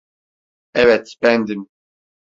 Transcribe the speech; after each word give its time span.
Evet, 0.73 1.15
bendim. 1.23 1.67